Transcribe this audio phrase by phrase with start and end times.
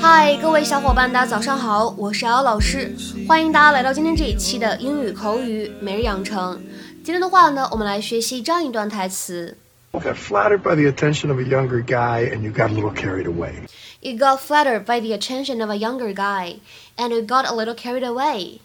[0.00, 2.94] 嗨，各位小伙伴，大家早上好，我是瑶老师，
[3.28, 6.60] 欢迎大家来到今天这一期的英语口语每日养成。
[7.04, 9.56] 今天的话呢，我们来学习这样一段台词。
[9.93, 13.65] got flattered by the attention of a younger guy and you got a little carried away.
[14.01, 16.59] You got flattered by the attention of a younger guy,
[16.97, 18.59] and you got a little carried away.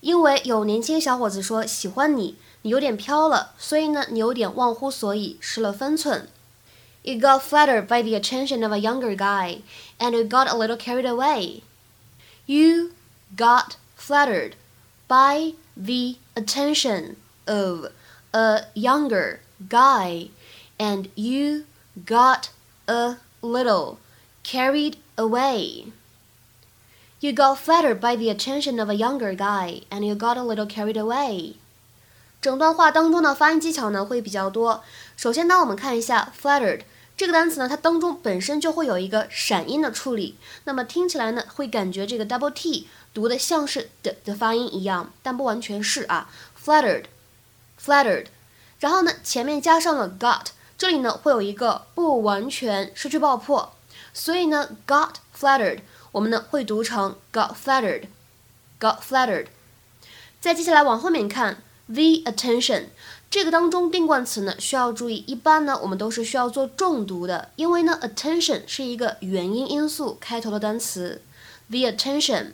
[0.00, 6.28] 因为有年轻小伙子说喜欢你，你有点飘了，所以呢，你有点忘乎所以，失了分寸。
[7.02, 9.62] You got flattered by the attention of a younger guy,
[9.98, 11.62] and you got a little carried away.
[12.46, 12.90] You
[13.36, 14.52] got flattered
[15.08, 17.90] by the attention of
[18.32, 20.28] a younger guy,
[20.82, 21.64] and you
[22.06, 22.50] got
[22.86, 23.98] a little
[24.42, 25.92] carried away.
[27.20, 30.66] You got flattered by the attention of a younger guy, and you got a little
[30.66, 31.54] carried away.
[32.40, 34.84] 整段话当中的发音技巧呢会比较多。
[35.16, 36.82] 首先，当我们看一下 flattered
[37.16, 46.30] 这个单词呢，它当中本身就会有一个闪音的处理，那么听起来呢会感觉这个 double t 读的像是的的发音一样，但不完全是啊。
[46.64, 48.26] flattered，flattered，
[48.78, 50.46] 然后呢前面加上了 got，
[50.77, 53.73] 这里呢会有一个不完全失去爆破，
[54.13, 55.79] 所以呢 got flattered
[56.11, 59.47] 我们呢会读成 got flattered，got flattered。
[60.41, 62.87] 再接下来往后面看 the attention
[63.29, 71.21] 这个当中定冠词呢需要注意，一般呢我们都是需要做重读的，因为呢 attention 是一个元音因素开头的单词
[71.69, 72.51] ，the attention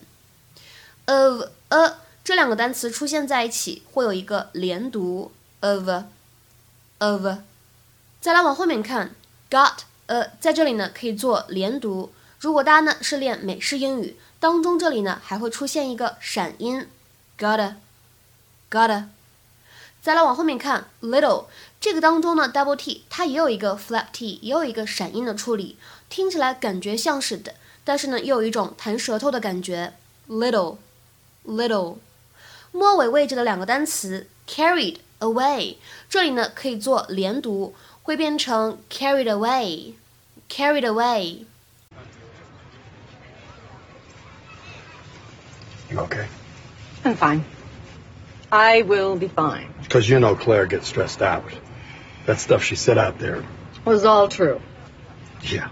[1.06, 5.90] of a 这两个单词出现在一起会有一个连读 of
[7.00, 7.28] of。
[8.22, 9.16] 再来往后面看
[9.50, 16.88] got a 在这里呢可以做连读，如果大家呢是练美式英语，当中这里呢还会出现一个闪音。
[17.38, 17.76] Gotta
[18.70, 19.06] gotta。
[20.02, 21.46] 再来往后面看，little
[21.80, 25.78] 这个当中呢，double t 它也有一个 flap t，也有一个闪音的处理，
[26.10, 29.94] 听起来感觉像是的，但是呢又有一种弹舌头的感觉。
[30.30, 31.98] little，little，
[32.72, 35.76] 末尾位置的两个单词 carried away，
[36.10, 37.74] 这里呢可以做连读，
[38.09, 41.47] 会变成 carried away，carried away。
[45.91, 46.27] You okay?
[47.05, 47.45] I'm fine.
[48.51, 49.73] I will be fine.
[49.83, 51.45] Because you know Claire gets stressed out.
[52.27, 53.45] That stuff she said out there.
[53.85, 54.61] Was all true.
[55.43, 55.69] Yeah.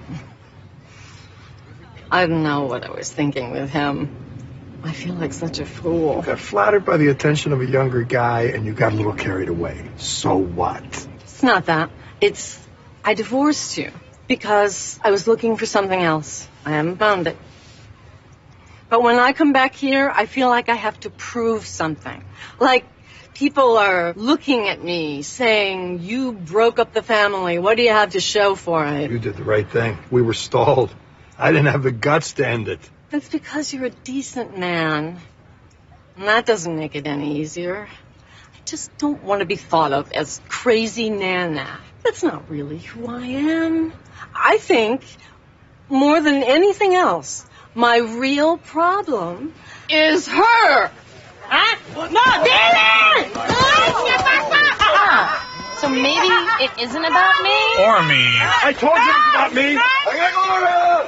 [2.10, 4.14] I don't know what I was thinking with him.
[4.84, 6.16] I feel like such a fool.
[6.16, 9.14] You got flattered by the attention of a younger guy and you got a little
[9.14, 9.88] carried away.
[9.97, 10.84] So what?
[11.22, 11.91] It's not that.
[12.22, 12.59] It's
[13.03, 13.91] I divorced you
[14.28, 16.47] because I was looking for something else.
[16.66, 17.38] I haven't found it.
[18.89, 22.23] But when I come back here, I feel like I have to prove something.
[22.59, 22.85] Like
[23.33, 27.59] people are looking at me saying, You broke up the family.
[27.59, 29.11] What do you have to show for it?
[29.11, 29.97] You did the right thing.
[30.09, 30.94] We were stalled.
[31.38, 32.79] I didn't have the guts to end it.
[33.09, 35.19] That's because you're a decent man.
[36.16, 37.88] And that doesn't make it any easier.
[38.67, 41.79] I just don't want to be thought of as crazy Nana.
[42.03, 43.94] That's not really who I am.
[44.35, 45.05] I think,
[45.88, 49.53] more than anything else, my real problem
[49.89, 50.91] is her.
[51.44, 51.78] Huh?
[51.95, 53.31] No, David!
[55.79, 56.28] So maybe
[56.59, 57.85] it isn't about me?
[57.85, 58.28] Or me.
[58.67, 59.78] I told you it's about me.
[59.78, 61.07] I got Gloria.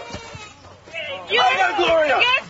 [1.43, 2.48] I got Gloria.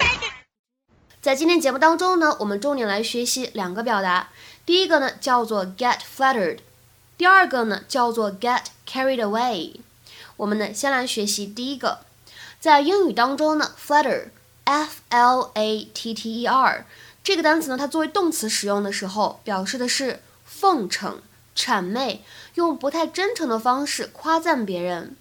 [1.29, 4.29] 在今天节目当中呢，我们重点来学习两个表达，
[4.65, 6.57] 第一个呢叫做 get flattered，
[7.19, 9.75] 第二个呢叫做 get carried away。
[10.37, 11.99] 我们呢先来学习第一个，
[12.59, 16.87] 在英语当中呢，flatter，f l a t t e r
[17.23, 21.21] 这个单词呢，它作为动词使用的时候，表示的是奉承、
[21.55, 22.23] 谄媚，
[22.55, 25.15] 用不太真诚的方式夸赞别人。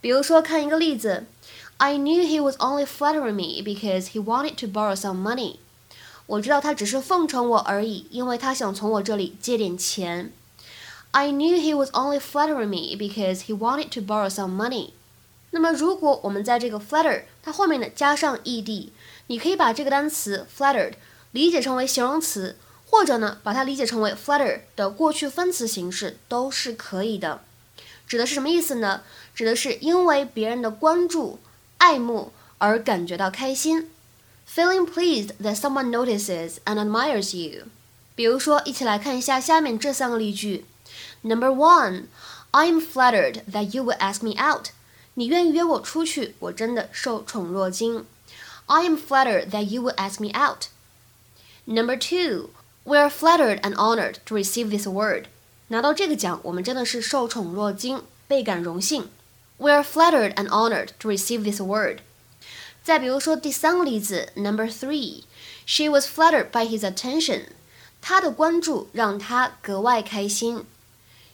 [0.00, 1.26] 比如说，看一个例子。
[1.80, 5.58] I knew he was only flattering me because he wanted to borrow some money.
[6.26, 10.32] 我知道他只是奉承我而已，因为他想从我这里借点钱。
[11.12, 14.90] I knew he was only flattering me because he wanted to borrow some money.
[15.52, 18.88] 那么，如果我们在这个 flatter 它后面呢加上 ed，
[19.28, 20.94] 你可以把这个单词 flattered
[21.30, 22.56] 理解成为形容词，
[22.86, 27.40] 或者呢把它理解成为 flatter 的过去分词形式都是可以的。
[28.08, 29.02] 指的是什么意思呢？
[29.32, 31.38] 指的是因为别人的关注。
[31.77, 33.89] 爱慕而感觉到开心，
[34.47, 37.65] feeling pleased that someone notices and admires you。
[38.15, 40.65] 比如说，一起来看一下下面这三个例句。
[41.21, 42.05] Number one,
[42.51, 44.67] I'm flattered that you will ask me out。
[45.15, 48.05] 你愿意约我出去，我真的受宠若惊。
[48.67, 50.67] I am flattered that you would ask me out.
[51.65, 52.49] Number two,
[52.83, 55.25] we are flattered and honored to receive this award.
[55.69, 59.09] 拿到这个奖，我们真的是受宠若惊，倍感荣幸。
[59.58, 61.98] We are flattered and honored to receive this award.
[62.84, 67.46] 再比如说第三个例子，Number three，she was flattered by his attention.
[68.00, 70.64] 他的关注让她格外开心。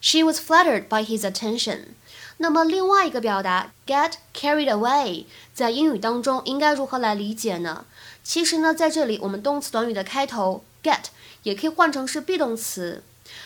[0.01, 1.89] She was flattered by his attention.
[2.39, 7.85] 那么另外一个表达 get carried away，在英语当中应该如何来理解呢？
[8.23, 11.05] 其实呢，在这里我们动词短语的开头 get
[11.43, 13.03] 也可以换成是 be 动词，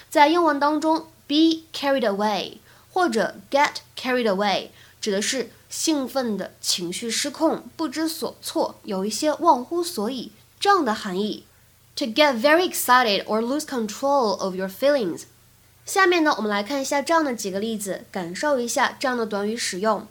[0.08, 2.58] 在英文当中 be carried away
[2.91, 4.69] 或者 get carried away
[5.01, 11.45] 指的是兴奋的情绪失控、不知所措、有一些忘乎所以这样的含义。
[11.97, 15.25] To get very excited or lose control of your feelings。
[15.85, 20.07] 下面呢，我们来看一下这样的几个例子，感受一下这样的短语使用。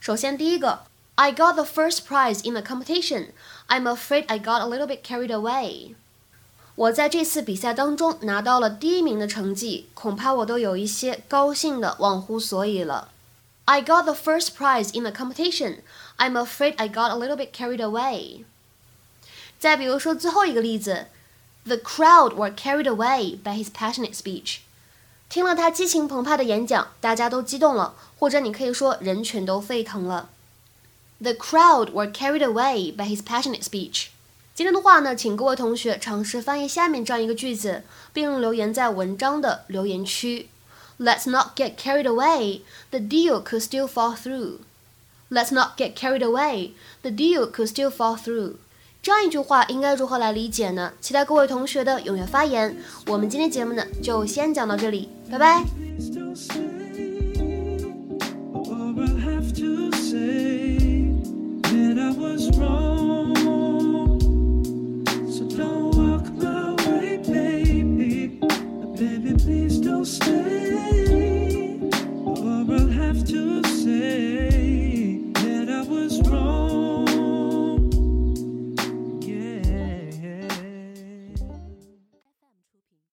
[0.00, 0.80] 首先，第一个，
[1.14, 3.28] I got the first prize in the competition.
[3.68, 5.94] I'm afraid I got a little bit carried away.
[6.78, 13.10] 我在这次比赛当中拿到了第一名的成绩，恐怕我都有一些高兴的忘乎所以了。
[13.66, 15.78] I got the first prize in the competition.
[16.18, 18.44] I'm afraid I got a little bit carried away.
[19.58, 21.06] 再比如说最后一个例子，
[21.64, 24.58] The crowd were carried away by his passionate speech.
[25.30, 30.28] 听了他激情澎湃的演讲，大家都激动了，或者你可以说人全都沸腾了。
[31.20, 34.08] The crowd were carried away by his passionate speech。
[34.59, 40.49] 今天的话呢，请各位同学尝试翻译下面这样一个句子，并留言在文章的留言区。
[40.99, 42.59] Let's not get carried away.
[42.91, 44.57] The deal could still fall through.
[45.29, 46.71] Let's not get carried away.
[47.03, 48.55] The deal could still fall through.
[49.01, 50.91] 这样一句话应该如何来理解呢？
[50.99, 52.75] 期待各位同学的踊跃发言。
[53.07, 55.63] 我们今天节目呢就先讲到这里，拜拜。
[62.59, 62.88] Or
[72.71, 77.08] I'll have to say that I was wrong.